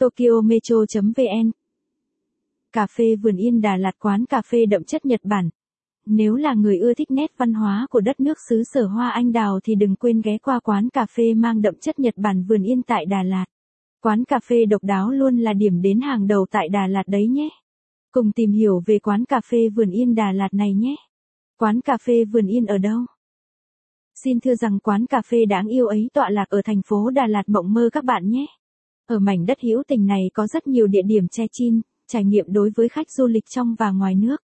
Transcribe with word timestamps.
Tokyo 0.00 0.40
Metro.vn 0.44 1.50
Cà 2.72 2.86
phê 2.96 3.16
Vườn 3.16 3.36
Yên 3.36 3.60
Đà 3.60 3.76
Lạt 3.76 3.98
quán 3.98 4.24
cà 4.26 4.42
phê 4.42 4.66
đậm 4.66 4.84
chất 4.84 5.06
Nhật 5.06 5.20
Bản. 5.24 5.50
Nếu 6.06 6.34
là 6.36 6.54
người 6.54 6.78
ưa 6.78 6.94
thích 6.94 7.10
nét 7.10 7.30
văn 7.36 7.54
hóa 7.54 7.86
của 7.90 8.00
đất 8.00 8.20
nước 8.20 8.38
xứ 8.48 8.62
sở 8.72 8.86
hoa 8.86 9.10
anh 9.10 9.32
đào 9.32 9.60
thì 9.64 9.74
đừng 9.74 9.96
quên 9.96 10.20
ghé 10.20 10.38
qua 10.38 10.60
quán 10.60 10.88
cà 10.88 11.06
phê 11.16 11.34
mang 11.34 11.62
đậm 11.62 11.74
chất 11.80 11.98
Nhật 11.98 12.14
Bản 12.16 12.44
Vườn 12.44 12.62
Yên 12.62 12.82
tại 12.82 13.06
Đà 13.06 13.22
Lạt. 13.22 13.44
Quán 14.02 14.24
cà 14.24 14.40
phê 14.48 14.64
độc 14.64 14.84
đáo 14.84 15.10
luôn 15.10 15.38
là 15.38 15.52
điểm 15.52 15.82
đến 15.82 16.00
hàng 16.00 16.26
đầu 16.26 16.46
tại 16.50 16.68
Đà 16.68 16.86
Lạt 16.86 17.04
đấy 17.06 17.26
nhé. 17.26 17.48
Cùng 18.12 18.32
tìm 18.32 18.52
hiểu 18.52 18.82
về 18.86 18.98
quán 18.98 19.24
cà 19.24 19.40
phê 19.50 19.68
Vườn 19.68 19.90
Yên 19.90 20.14
Đà 20.14 20.32
Lạt 20.32 20.54
này 20.54 20.74
nhé. 20.74 20.96
Quán 21.58 21.80
cà 21.80 21.98
phê 22.06 22.24
Vườn 22.24 22.46
Yên 22.46 22.66
ở 22.66 22.78
đâu? 22.78 23.00
Xin 24.24 24.40
thưa 24.40 24.54
rằng 24.54 24.78
quán 24.78 25.06
cà 25.06 25.22
phê 25.22 25.44
đáng 25.44 25.66
yêu 25.66 25.86
ấy 25.86 26.08
tọa 26.12 26.30
lạc 26.30 26.48
ở 26.48 26.62
thành 26.64 26.82
phố 26.86 27.10
Đà 27.10 27.26
Lạt 27.26 27.48
mộng 27.48 27.72
mơ 27.72 27.88
các 27.92 28.04
bạn 28.04 28.30
nhé. 28.30 28.46
Ở 29.10 29.18
mảnh 29.18 29.46
đất 29.46 29.60
hữu 29.60 29.82
tình 29.88 30.06
này 30.06 30.30
có 30.34 30.46
rất 30.46 30.66
nhiều 30.66 30.86
địa 30.86 31.02
điểm 31.02 31.28
che 31.28 31.44
chin, 31.52 31.80
trải 32.06 32.24
nghiệm 32.24 32.44
đối 32.48 32.70
với 32.76 32.88
khách 32.88 33.10
du 33.10 33.26
lịch 33.26 33.44
trong 33.50 33.74
và 33.78 33.90
ngoài 33.90 34.14
nước. 34.14 34.36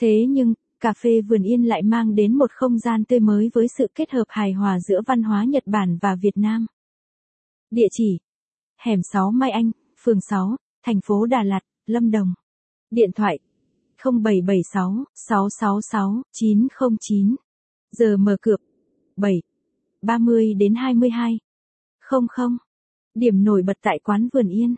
Thế 0.00 0.26
nhưng, 0.28 0.54
cà 0.80 0.92
phê 0.92 1.20
Vườn 1.20 1.42
Yên 1.42 1.62
lại 1.62 1.82
mang 1.82 2.14
đến 2.14 2.34
một 2.38 2.50
không 2.52 2.78
gian 2.78 3.04
tươi 3.04 3.20
mới 3.20 3.50
với 3.54 3.66
sự 3.78 3.86
kết 3.94 4.10
hợp 4.10 4.24
hài 4.28 4.52
hòa 4.52 4.80
giữa 4.80 5.00
văn 5.06 5.22
hóa 5.22 5.44
Nhật 5.44 5.62
Bản 5.66 5.98
và 6.02 6.16
Việt 6.22 6.36
Nam. 6.36 6.66
Địa 7.70 7.86
chỉ 7.90 8.18
Hẻm 8.80 9.00
6 9.12 9.30
Mai 9.30 9.50
Anh, 9.50 9.70
phường 10.04 10.20
6, 10.20 10.56
thành 10.84 11.00
phố 11.06 11.26
Đà 11.26 11.42
Lạt, 11.42 11.60
Lâm 11.86 12.10
Đồng. 12.10 12.34
Điện 12.90 13.10
thoại 13.12 13.38
0776 13.96 15.04
666 15.14 16.22
909. 16.32 17.36
Giờ 17.92 18.16
mở 18.16 18.36
cửa 18.42 18.56
7 19.16 19.42
30 20.02 20.54
đến 20.54 20.74
22. 20.74 21.38
00. 22.10 22.65
Điểm 23.16 23.44
nổi 23.44 23.62
bật 23.62 23.76
tại 23.82 23.98
quán 24.04 24.28
Vườn 24.32 24.48
Yên. 24.48 24.74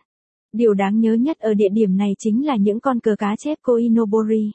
Điều 0.52 0.74
đáng 0.74 1.00
nhớ 1.00 1.14
nhất 1.14 1.38
ở 1.38 1.54
địa 1.54 1.68
điểm 1.72 1.96
này 1.96 2.12
chính 2.18 2.46
là 2.46 2.56
những 2.56 2.80
con 2.80 3.00
cờ 3.00 3.16
cá 3.18 3.36
chép 3.38 3.58
Koinobori. 3.62 4.50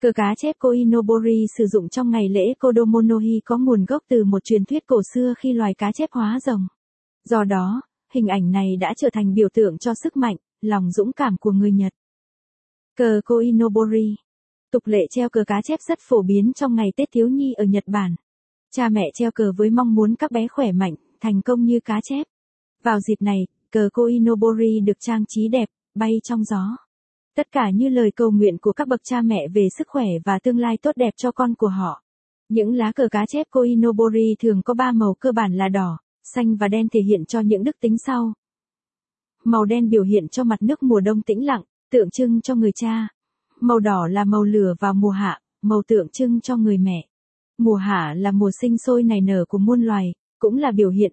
Cờ 0.00 0.12
cá 0.12 0.34
chép 0.36 0.56
Koinobori 0.58 1.46
sử 1.58 1.66
dụng 1.66 1.88
trong 1.88 2.10
ngày 2.10 2.28
lễ 2.28 2.54
Kodomonohi 2.58 3.40
có 3.44 3.58
nguồn 3.58 3.84
gốc 3.84 4.02
từ 4.08 4.24
một 4.24 4.44
truyền 4.44 4.64
thuyết 4.64 4.86
cổ 4.86 5.02
xưa 5.14 5.34
khi 5.38 5.52
loài 5.52 5.74
cá 5.74 5.92
chép 5.92 6.08
hóa 6.12 6.40
rồng. 6.40 6.66
Do 7.24 7.44
đó, 7.44 7.82
hình 8.14 8.26
ảnh 8.26 8.50
này 8.50 8.76
đã 8.76 8.94
trở 8.96 9.08
thành 9.12 9.34
biểu 9.34 9.48
tượng 9.54 9.78
cho 9.78 9.94
sức 9.94 10.16
mạnh, 10.16 10.36
lòng 10.60 10.90
dũng 10.90 11.12
cảm 11.12 11.36
của 11.40 11.52
người 11.52 11.72
Nhật. 11.72 11.92
Cờ 12.96 13.20
Koinobori 13.24 14.14
Tục 14.72 14.86
lệ 14.86 15.06
treo 15.10 15.28
cờ 15.28 15.44
cá 15.46 15.62
chép 15.62 15.80
rất 15.88 15.98
phổ 16.02 16.22
biến 16.22 16.52
trong 16.52 16.74
ngày 16.74 16.92
Tết 16.96 17.08
thiếu 17.12 17.28
nhi 17.28 17.52
ở 17.52 17.64
Nhật 17.64 17.84
Bản. 17.86 18.14
Cha 18.70 18.88
mẹ 18.88 19.10
treo 19.14 19.30
cờ 19.30 19.52
với 19.56 19.70
mong 19.70 19.94
muốn 19.94 20.14
các 20.14 20.30
bé 20.30 20.48
khỏe 20.48 20.72
mạnh, 20.72 20.94
thành 21.20 21.42
công 21.42 21.64
như 21.64 21.80
cá 21.84 22.00
chép. 22.02 22.26
Vào 22.82 23.00
dịp 23.00 23.22
này, 23.22 23.46
cờ 23.72 23.88
Koinobori 23.92 24.80
được 24.80 25.00
trang 25.00 25.24
trí 25.28 25.48
đẹp, 25.48 25.68
bay 25.94 26.20
trong 26.24 26.44
gió. 26.44 26.76
Tất 27.36 27.52
cả 27.52 27.70
như 27.70 27.88
lời 27.88 28.10
cầu 28.16 28.30
nguyện 28.30 28.58
của 28.58 28.72
các 28.72 28.88
bậc 28.88 29.00
cha 29.04 29.22
mẹ 29.22 29.48
về 29.54 29.68
sức 29.78 29.88
khỏe 29.88 30.06
và 30.24 30.38
tương 30.38 30.58
lai 30.58 30.76
tốt 30.82 30.92
đẹp 30.96 31.14
cho 31.16 31.32
con 31.32 31.54
của 31.54 31.68
họ. 31.68 32.02
Những 32.48 32.74
lá 32.74 32.92
cờ 32.92 33.08
cá 33.10 33.26
chép 33.26 33.46
Koinobori 33.50 34.34
thường 34.38 34.62
có 34.62 34.74
ba 34.74 34.92
màu 34.92 35.14
cơ 35.20 35.32
bản 35.32 35.52
là 35.54 35.68
đỏ, 35.68 35.98
xanh 36.34 36.56
và 36.56 36.68
đen 36.68 36.88
thể 36.88 37.00
hiện 37.00 37.24
cho 37.24 37.40
những 37.40 37.64
đức 37.64 37.76
tính 37.80 37.98
sau. 37.98 38.32
Màu 39.44 39.64
đen 39.64 39.90
biểu 39.90 40.02
hiện 40.02 40.28
cho 40.28 40.44
mặt 40.44 40.62
nước 40.62 40.82
mùa 40.82 41.00
đông 41.00 41.22
tĩnh 41.22 41.46
lặng, 41.46 41.62
tượng 41.90 42.10
trưng 42.10 42.40
cho 42.40 42.54
người 42.54 42.72
cha. 42.74 43.08
Màu 43.60 43.78
đỏ 43.78 44.06
là 44.06 44.24
màu 44.24 44.44
lửa 44.44 44.74
vào 44.80 44.94
mùa 44.94 45.10
hạ, 45.10 45.40
màu 45.62 45.82
tượng 45.86 46.08
trưng 46.08 46.40
cho 46.40 46.56
người 46.56 46.78
mẹ. 46.78 47.08
Mùa 47.58 47.74
hạ 47.74 48.14
là 48.16 48.32
mùa 48.32 48.50
sinh 48.60 48.78
sôi 48.78 49.02
nảy 49.02 49.20
nở 49.20 49.44
của 49.48 49.58
muôn 49.58 49.82
loài, 49.82 50.12
cũng 50.38 50.56
là 50.56 50.70
biểu 50.70 50.90
hiện. 50.90 51.12